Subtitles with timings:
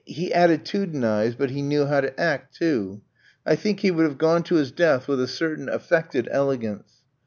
[0.03, 3.01] He attitudinised, but he knew how to act, too.
[3.45, 7.03] I think he would have gone to his death with a certain affected elegance.